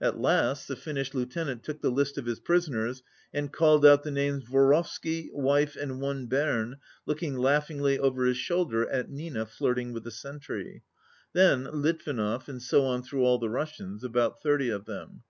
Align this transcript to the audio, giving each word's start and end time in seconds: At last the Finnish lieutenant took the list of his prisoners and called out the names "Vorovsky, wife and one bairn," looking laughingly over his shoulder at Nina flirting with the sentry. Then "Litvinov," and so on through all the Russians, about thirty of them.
At 0.00 0.18
last 0.18 0.68
the 0.68 0.74
Finnish 0.74 1.12
lieutenant 1.12 1.62
took 1.62 1.82
the 1.82 1.90
list 1.90 2.16
of 2.16 2.24
his 2.24 2.40
prisoners 2.40 3.02
and 3.34 3.52
called 3.52 3.84
out 3.84 4.04
the 4.04 4.10
names 4.10 4.42
"Vorovsky, 4.44 5.28
wife 5.34 5.76
and 5.76 6.00
one 6.00 6.24
bairn," 6.28 6.78
looking 7.04 7.36
laughingly 7.36 7.98
over 7.98 8.24
his 8.24 8.38
shoulder 8.38 8.88
at 8.88 9.10
Nina 9.10 9.44
flirting 9.44 9.92
with 9.92 10.04
the 10.04 10.10
sentry. 10.10 10.82
Then 11.34 11.64
"Litvinov," 11.64 12.48
and 12.48 12.62
so 12.62 12.86
on 12.86 13.02
through 13.02 13.26
all 13.26 13.36
the 13.36 13.50
Russians, 13.50 14.02
about 14.02 14.40
thirty 14.42 14.70
of 14.70 14.86
them. 14.86 15.24